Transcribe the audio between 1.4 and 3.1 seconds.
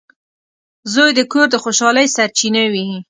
د خوشحالۍ سرچینه وي.